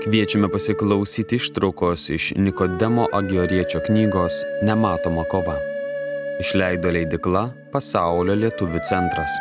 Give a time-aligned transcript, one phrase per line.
[0.00, 4.32] Kviečiame pasiklausyti ištraukos iš Nikodemo Agioriečio knygos
[4.62, 5.58] Nematoma kova.
[6.40, 9.34] Išleido leidikla Pasaulio lietuvių centras.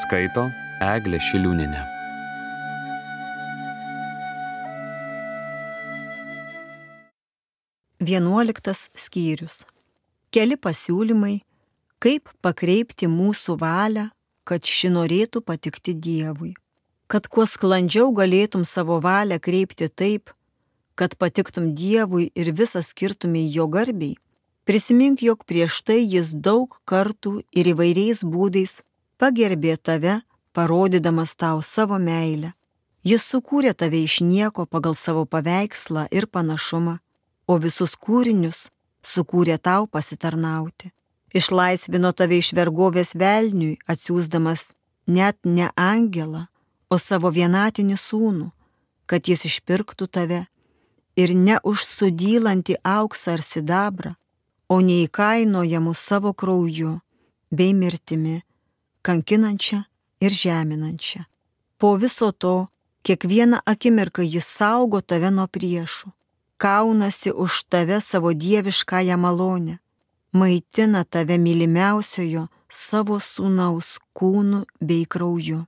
[0.00, 0.46] Skaito
[0.80, 1.82] Eglė Šiliūninė.
[8.00, 9.66] Vienuoliktas skyrius.
[10.32, 11.42] Keli pasiūlymai,
[12.00, 14.08] kaip pakreipti mūsų valią,
[14.48, 16.54] kad ši norėtų patikti Dievui
[17.10, 20.30] kad kuo sklandžiau galėtum savo valią kreipti taip,
[20.94, 24.14] kad patiktum Dievui ir visą skirtumai jo garbiai,
[24.68, 28.82] prisimink, jog prieš tai jis daug kartų ir įvairiais būdais
[29.18, 30.20] pagerbė tave,
[30.54, 32.52] parodydamas tau savo meilę.
[33.02, 36.98] Jis sukūrė tave iš nieko pagal savo paveikslą ir panašumą,
[37.50, 38.68] o visus kūrinius
[39.02, 40.92] sukūrė tau pasitarnauti.
[41.34, 44.74] Išlaisvino tave iš vergovės velniui, atsiūsdamas
[45.06, 46.49] net ne angelą,
[46.90, 48.50] o savo vienatinį sūnų,
[49.06, 50.40] kad jis išpirktų tave
[51.16, 54.14] ir ne už sudylantį auksą ar sidabrą,
[54.70, 57.00] o neįkainojamų savo krauju
[57.50, 58.42] bei mirtimi,
[59.02, 59.82] kankinančią
[60.22, 61.24] ir žeminančią.
[61.78, 62.68] Po viso to,
[63.02, 66.12] kiekvieną akimirką jis saugo tave nuo priešų,
[66.60, 69.78] kaunasi už tave savo dieviškąją malonę,
[70.32, 75.64] maitina tave mylimiausiojo savo sūnaus kūnu bei krauju.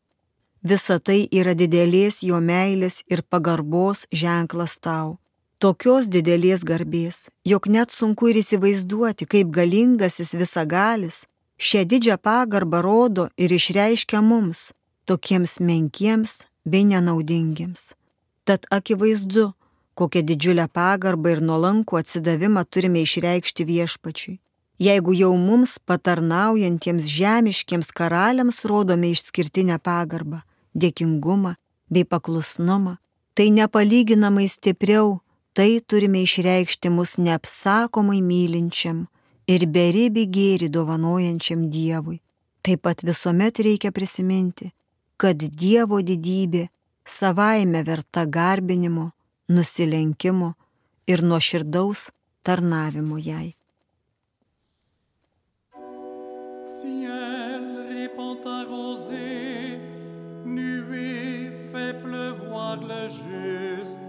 [0.63, 5.19] Visa tai yra didelės jo meilės ir pagarbos ženklas tau.
[5.59, 11.25] Tokios didelės garbės, jog net sunku ir įsivaizduoti, kaip galingasis visagalis
[11.59, 14.71] šią didžią pagarbą rodo ir išreiškia mums,
[15.07, 17.95] tokiems menkiems bei nenaudingiems.
[18.47, 19.51] Tad akivaizdu,
[19.99, 24.39] kokią didžiulę pagarbą ir nuolankų atsidavimą turime išreikšti viešpačiui.
[24.79, 30.43] Jeigu jau mums patarnaujantiems žemiškiems karaliams rodome išskirtinę pagarbą,
[30.75, 31.55] dėkingumą
[31.93, 32.97] bei paklusnumą,
[33.35, 35.21] tai nepalyginamai stipriau,
[35.53, 39.07] tai turime išreikšti mus neapsakomai mylinčiam
[39.49, 42.21] ir beribį gėrį dovanojančiam Dievui.
[42.63, 44.71] Taip pat visuomet reikia prisiminti,
[45.17, 46.69] kad Dievo didybė
[47.05, 49.11] savaime verta garbinimo,
[49.49, 50.55] nusilenkimo
[51.07, 52.11] ir nuoširdaus
[52.47, 53.55] tarnavimo jai.
[56.73, 59.42] Ciel, répand ta rosée,
[61.95, 64.01] pleuvoir le juste.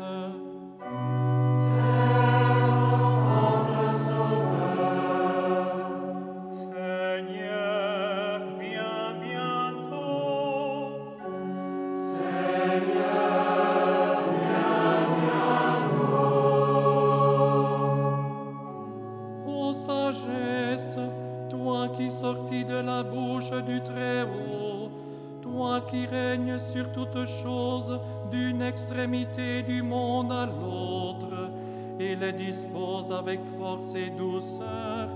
[32.31, 35.09] Dispose avec force et douceur,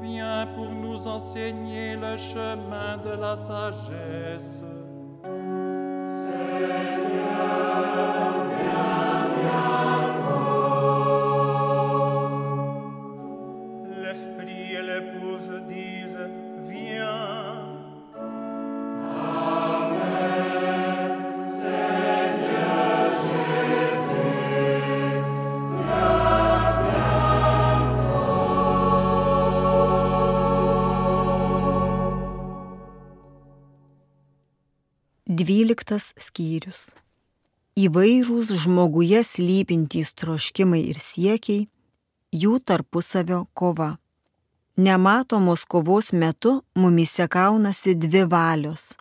[0.00, 4.62] viens pour nous enseigner le chemin de la sagesse.
[35.50, 36.92] Dvyliktas skyrius.
[37.74, 41.64] Įvairūs žmoguje slypintys troškimai ir siekiai,
[42.30, 43.96] jų tarpusavio kova.
[44.78, 48.92] Nematomos kovos metu mumise kaunasi dvi valios.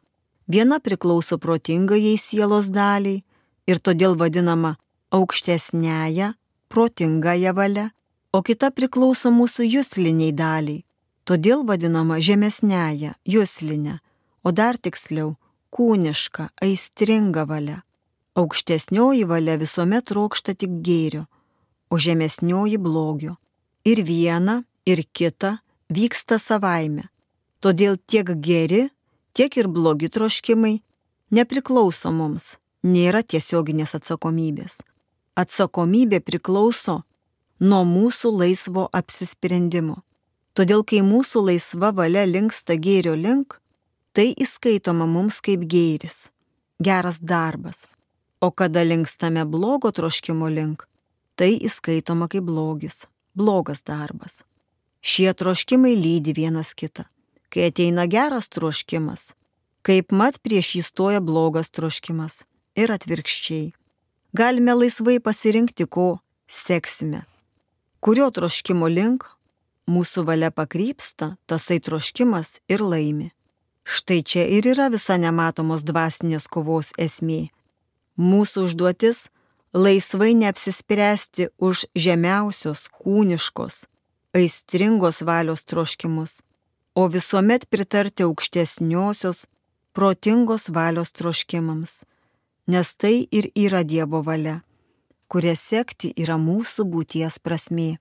[0.49, 3.21] Viena priklauso protingajai sielos daliai
[3.69, 4.71] ir todėl vadinama
[5.13, 6.31] aukštesnėje,
[6.73, 7.91] protingąją valia,
[8.33, 10.81] o kita priklauso mūsų jūsliniai daliai,
[11.29, 13.99] todėl vadinama žemesnėje, jūslinė,
[14.41, 15.35] o dar tiksliau
[15.75, 17.81] kūniška, aistringa valia.
[18.39, 21.25] Aukštesnioji valia visuomet trokšta tik gėrio,
[21.89, 23.37] o žemesnioji blogio.
[23.85, 27.09] Ir viena, ir kita vyksta savaime.
[27.59, 28.87] Todėl tiek geri,
[29.33, 30.79] tiek ir blogi troškimai
[31.35, 34.79] nepriklauso mums, nėra tiesioginės atsakomybės.
[35.39, 37.01] Atsakomybė priklauso
[37.59, 40.01] nuo mūsų laisvo apsisprendimo.
[40.55, 43.58] Todėl, kai mūsų laisva valia linksta gėrio link,
[44.19, 46.25] tai įskaitoma mums kaip gėris,
[46.83, 47.85] geras darbas.
[48.43, 50.83] O kada linkstame blogo troškimo link,
[51.39, 54.41] tai įskaitoma kaip blogis, blogas darbas.
[54.99, 57.07] Šie troškimai lydi vienas kitą.
[57.47, 59.37] Kai ateina geras troškimas,
[59.87, 62.43] kaip mat prieš jį stoja blogas troškimas
[62.75, 63.71] ir atvirkščiai.
[64.33, 67.23] galime laisvai pasirinkti, ko seksime.
[68.03, 69.23] Kurio troškimo link
[69.87, 73.31] mūsų valia pakrypsta, tasai troškimas ir laimi.
[73.89, 77.49] Štai čia ir yra visa nematomos dvasinės kovos esmė.
[78.21, 79.29] Mūsų užduotis-
[79.83, 83.75] laisvai neapsispręsti už žemiausios, kūniškos,
[84.37, 86.31] aistringos valios troškimus,
[86.93, 89.47] o visuomet pritarti aukštesniosios,
[89.93, 92.03] protingos valios troškimams,
[92.67, 94.61] nes tai ir yra Dievo valia,
[95.27, 97.97] kuria sekti yra mūsų būties prasmė.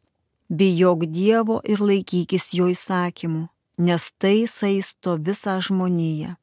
[0.50, 6.34] Bijok Dievo ir laikykis jo įsakymų nes tai saisto visą žmoniją.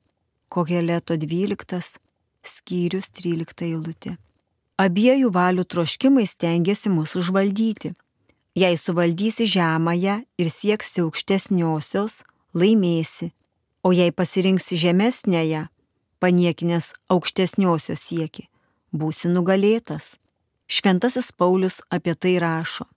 [0.49, 1.99] Koheleto 12,
[2.43, 4.15] skyrius 13 eilutė.
[4.79, 7.93] Abiejų valių troškimai stengiasi mus užvaldyti.
[8.55, 12.23] Jei suvaldysi žemąją ir sieksi aukštesniosios,
[12.55, 13.33] laimėsi,
[13.83, 15.65] o jei pasirinksi žemesnėje,
[16.23, 18.47] paniekinės aukštesniosios sieki,
[18.95, 20.15] būsi nugalėtas.
[20.71, 22.87] Šventasis Paulius apie tai rašo.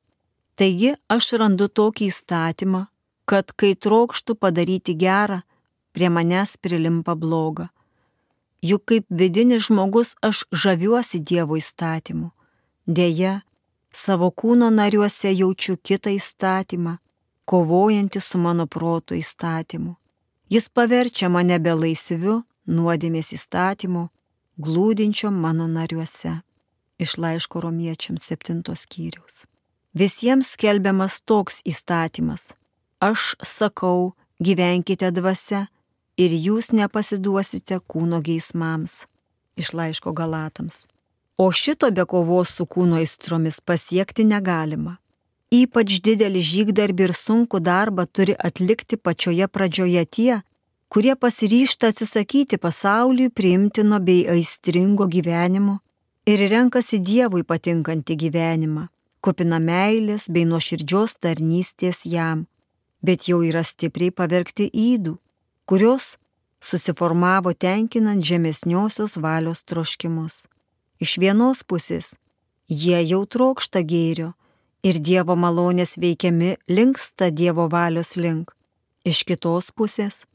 [0.59, 2.87] Taigi aš randu tokį įstatymą,
[3.29, 5.43] kad kai trokštų padaryti gerą,
[5.93, 7.69] prie manęs prilimpa bloga.
[8.65, 12.31] Juk kaip vidinis žmogus aš žaviuosi Dievo įstatymu.
[12.87, 13.43] Deja,
[13.93, 16.97] savo kūno nariuose jaučiu kitą įstatymą,
[17.45, 19.95] kovojantį su mano proto įstatymu.
[20.49, 24.09] Jis paverčia mane be laisviu nuodėmės įstatymu,
[24.57, 26.41] glūdinčio mano nariuose.
[26.99, 29.45] Iš laiško romiečiams septintos skyrius.
[29.95, 32.55] Visiems skelbiamas toks įstatymas
[33.01, 35.67] aš sakau, gyvenkite dvasia
[36.19, 39.07] ir jūs nepasiduosite kūno geismams.
[39.59, 40.87] Iš laiško Galatams.
[41.39, 44.99] O šito be kovos su kūno aistromis pasiekti negalima.
[45.55, 50.35] Ypač didelį žygdarbį ir sunku darbą turi atlikti pačioje pradžioje tie,
[50.93, 55.79] kurie pasiryšta atsisakyti pasauliui priimtino bei aistringo gyvenimo
[56.29, 58.85] ir renkasi Dievui patinkantį gyvenimą,
[59.25, 62.45] kupina meilės bei nuoširdžios tarnystės jam
[63.03, 65.17] bet jau yra stipriai pavergti įdų,
[65.69, 66.17] kurios
[66.61, 70.47] susiformavo tenkinant žemesniosios valios troškimus.
[70.99, 72.17] Iš vienos pusės
[72.69, 74.33] jie jau trokšta gėrio
[74.83, 78.55] ir Dievo malonės veikiami linksta Dievo valios link.
[79.07, 80.27] Iš kitos pusės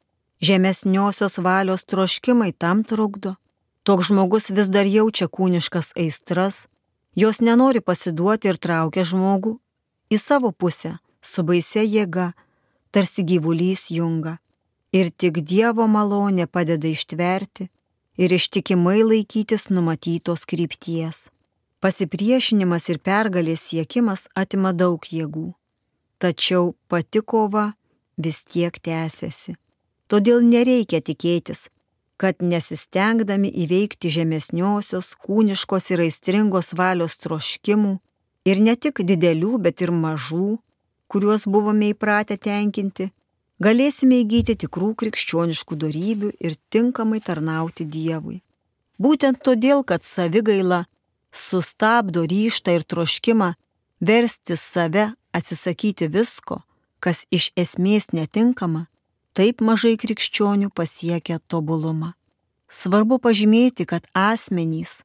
[0.41, 3.35] žemesniosios valios troškimai tam trukdo.
[3.83, 6.67] Toks žmogus vis dar jaučia kūniškas aistras,
[7.15, 9.57] jos nenori pasiduoti ir traukia žmogų
[10.09, 12.31] į savo pusę su baise jėga
[12.93, 14.37] tarsi gyvulys junga.
[14.93, 17.69] Ir tik Dievo malonė padeda ištverti
[18.21, 21.29] ir ištikimai laikytis numatytos krypties.
[21.81, 25.49] Pasipriešinimas ir pergalės siekimas atima daug jėgų.
[26.21, 27.73] Tačiau pati kova
[28.15, 29.57] vis tiek tęsiasi.
[30.07, 31.71] Todėl nereikia tikėtis,
[32.21, 37.97] kad nesistengdami įveikti žemesniosios, kūniškos ir aistringos valios troškimų
[38.45, 40.59] ir ne tik didelių, bet ir mažų,
[41.13, 43.11] kuriuos buvome įpratę tenkinti,
[43.61, 48.39] galėsime įgyti tikrų krikščioniškų darybių ir tinkamai tarnauti Dievui.
[48.97, 50.85] Būtent todėl, kad savigaila
[51.33, 53.53] sustabdo ryštą ir troškimą
[54.01, 56.61] versti save atsisakyti visko,
[56.99, 58.87] kas iš esmės netinkama,
[59.37, 62.13] taip mažai krikščionių pasiekia tobulumą.
[62.69, 65.03] Svarbu pažymėti, kad asmenys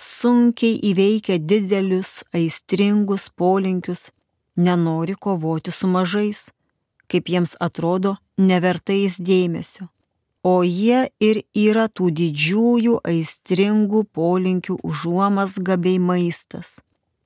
[0.00, 4.08] sunkiai įveikia didelius aistringus polinkius
[4.56, 6.50] nenori kovoti su mažais,
[7.10, 9.88] kaip jiems atrodo, nevertais dėmesio.
[10.42, 16.80] O jie ir yra tų didžiųjų aistringų polinkių užuomas gabiai maistas.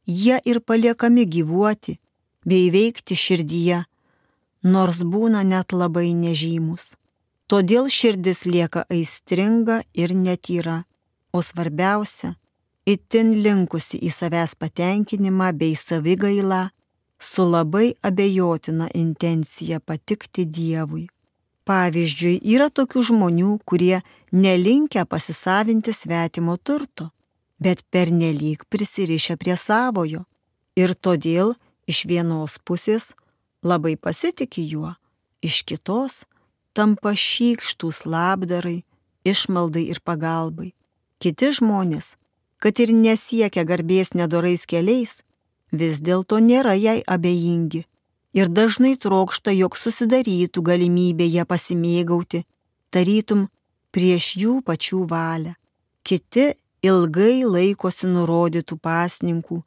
[0.06, 2.00] Jie ir paliekami gyvuoti
[2.44, 3.84] bei veikti širdyje,
[4.64, 6.96] nors būna net labai nežymus.
[7.46, 10.82] Todėl širdis lieka aistringa ir netyra,
[11.32, 12.34] o svarbiausia,
[12.88, 16.64] itin linkusi į savęs patenkinimą bei savigailą
[17.24, 21.06] su labai abejotina intencija patikti Dievui.
[21.64, 24.02] Pavyzdžiui, yra tokių žmonių, kurie
[24.36, 27.08] nelinkia pasisavinti svetimo turto,
[27.56, 30.26] bet pernelyg prisirišę prie savojo
[30.76, 31.54] ir todėl
[31.88, 33.14] iš vienos pusės
[33.64, 34.92] labai pasitikė juo,
[35.40, 36.24] iš kitos
[36.76, 38.82] tampa šykštus labdarai,
[39.24, 40.74] išmaldai ir pagalbai.
[41.22, 42.18] Kiti žmonės,
[42.60, 45.22] kad ir nesiekia garbės nedorais keliais,
[45.80, 47.84] vis dėlto nėra jai abejingi
[48.34, 52.42] ir dažnai trokšta, jog susidarytų galimybė ją pasimėgauti,
[52.90, 53.46] tarytum
[53.94, 55.54] prieš jų pačių valią.
[56.04, 56.50] Kiti
[56.84, 59.62] ilgai laikosi nurodytų pasninkų,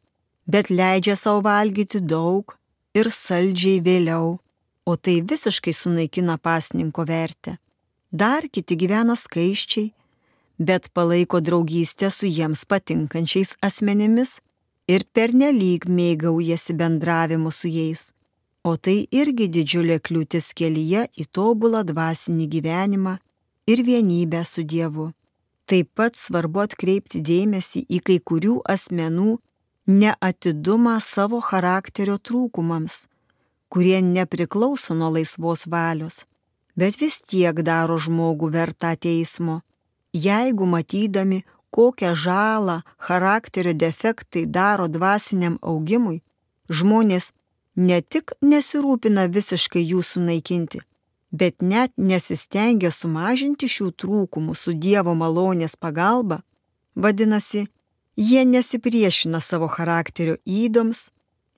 [0.45, 2.57] bet leidžia savo valgyti daug
[2.93, 4.37] ir saldžiai vėliau,
[4.85, 7.57] o tai visiškai sunaikina pasninko vertę.
[8.11, 9.91] Dar kiti gyvena skaiščiai,
[10.59, 14.37] bet palaiko draugystę su jiems patinkančiais asmenimis
[14.87, 18.11] ir pernelyg mėgaujasi bendravimu su jais.
[18.63, 23.17] O tai irgi didžiulė kliūtis kelyje į tobulą dvasinį gyvenimą
[23.71, 25.11] ir vienybę su Dievu.
[25.67, 29.37] Taip pat svarbu atkreipti dėmesį į kai kurių asmenų
[29.87, 33.07] neatidumą savo charakterio trūkumams,
[33.71, 36.25] kurie nepriklauso nuo laisvos valios,
[36.75, 39.61] bet vis tiek daro žmogų vertą teismo.
[40.13, 46.21] Jeigu matydami, kokią žalą charakterio defektai daro dvasiniam augimui,
[46.69, 47.31] žmonės
[47.75, 50.81] ne tik nesirūpina visiškai jų sunaikinti,
[51.31, 56.41] bet net nesistengia sumažinti šių trūkumų su Dievo malonės pagalba,
[56.95, 57.67] vadinasi,
[58.17, 61.11] jie nesipriešina savo charakterio įdoms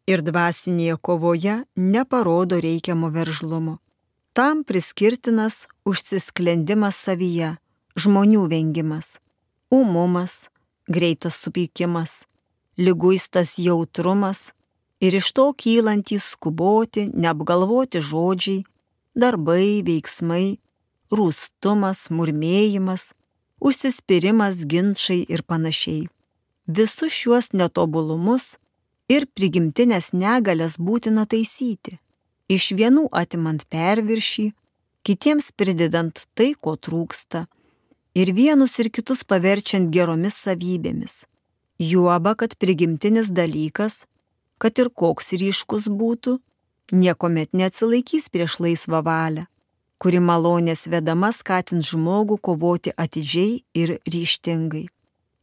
[0.10, 3.78] ir dvasinėje kovoje neparodo reikiamo veržlumo.
[4.34, 7.56] Tam priskirtinas užsisklendimas savyje,
[7.98, 9.20] žmonių vengimas,
[9.72, 10.50] umumas,
[10.88, 12.26] greitas supykimas,
[12.78, 14.54] lyguistas jautrumas
[15.00, 18.64] ir iš to kylantys skuboti, neapgalvoti žodžiai,
[19.16, 20.60] darbai, veiksmai,
[21.12, 23.14] rūstumas, murmėjimas,
[23.60, 26.08] užsispyrimas, ginčiai ir panašiai.
[26.68, 28.58] Visus šiuos netobulumus
[29.10, 31.98] ir prigimtinės negalės būtina taisyti,
[32.50, 34.52] iš vienų atimant perviršį,
[35.06, 37.48] kitiems pridedant tai, ko trūksta,
[38.16, 41.26] ir vienus ir kitus paverčiant geromis savybėmis.
[41.80, 44.06] Juoba, kad prigimtinis dalykas,
[44.58, 46.40] kad ir koks ryškus būtų,
[46.92, 49.46] niekuomet neatsilaikys prieš laisvą valią,
[50.00, 54.88] kuri malonės vedama skatins žmogų kovoti atidžiai ir ryštingai.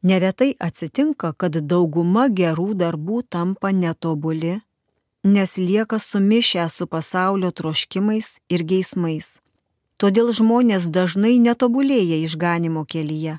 [0.07, 4.61] Neretai atsitinka, kad dauguma gerų darbų tampa netobuli,
[5.25, 9.41] nes lieka sumišę su pasaulio troškimais ir geismais.
[9.97, 13.39] Todėl žmonės dažnai netobulėja išganimo kelyje,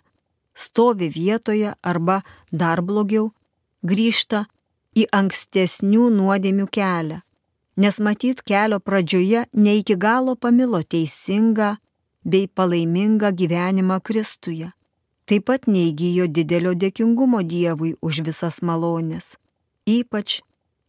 [0.57, 3.31] stovi vietoje arba dar blogiau,
[3.85, 4.47] grįžta
[4.97, 7.19] į ankstesnių nuodėmių kelią,
[7.77, 11.75] nes matyt kelio pradžioje ne iki galo pamilo teisingą
[12.25, 14.71] bei palaimingą gyvenimą Kristuje.
[15.27, 19.35] Taip pat neįgyjo didelio dėkingumo Dievui už visas malonės,
[19.85, 20.39] ypač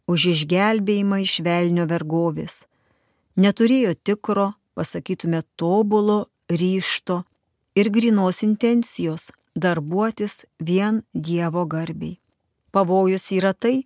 [0.09, 2.63] už išgelbėjimą iš velnio vergovės.
[3.35, 6.19] Neturėjo tikro, pasakytume, tobulo
[6.49, 7.23] ryšto
[7.75, 12.19] ir grinos intencijos darbuotis vien Dievo garbiai.
[12.71, 13.83] Pavojus yra tai,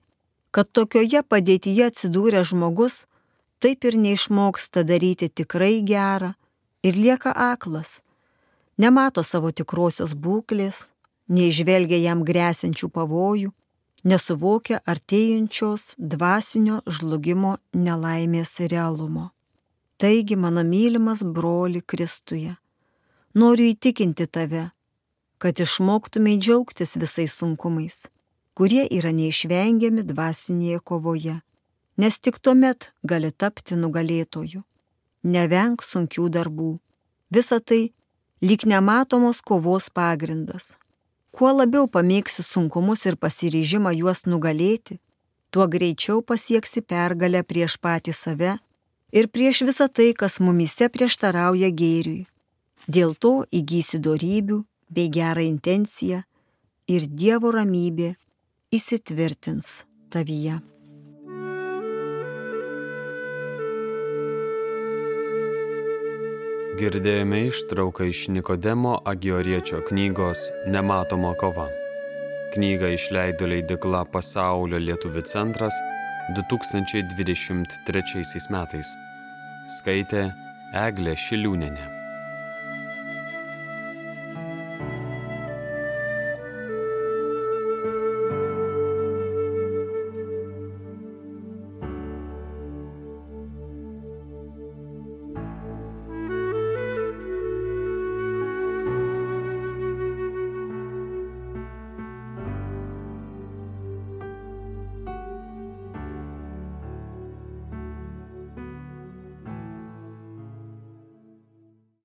[0.53, 3.05] kad tokioje padėtyje atsidūręs žmogus
[3.63, 6.33] taip ir neišmoksta daryti tikrai gerą
[6.85, 8.01] ir lieka aklas,
[8.77, 10.91] nemato savo tikrosios būklės,
[11.31, 13.53] neižvelgia jam grėsiančių pavojų,
[14.03, 19.31] nesuvokia artėjančios dvasinio žlugimo nelaimės realumo.
[20.03, 22.57] Taigi, mano mylimas broli Kristuje,
[23.39, 24.65] noriu įtikinti tave,
[25.39, 28.01] kad išmoktumai džiaugtis visais sunkumais
[28.57, 31.39] kurie yra neišvengiami dvasinėje kovoje,
[31.98, 34.62] nes tik tuomet gali tapti nugalėtoju.
[35.24, 36.77] Nevenk sunkių darbų.
[37.33, 37.93] Visa tai
[38.43, 40.75] lyg nematomos kovos pagrindas.
[41.33, 45.00] Kuo labiau pamėgsi sunkumus ir pasiryžimą juos nugalėti,
[45.50, 48.57] tuo greičiau pasieksi pergalę prieš patį save
[49.13, 52.25] ir prieš visą tai, kas mumise prieštarauja gėriui.
[52.89, 54.60] Dėl to įgysi darybių
[54.91, 56.24] bei gerą intenciją
[56.91, 58.13] ir Dievo ramybė
[58.74, 60.60] įsitvirtins tavyje.
[66.74, 71.70] Girdėjome ištrauką iš Nikodemo Agioriečio knygos Nematoma kova.
[72.55, 75.77] Knygą išleido leidikla Pasaulio lietuvių centras
[76.31, 78.97] 2023 metais.
[79.67, 80.31] Skaitė
[80.71, 82.02] Eglė Šiliūnenė.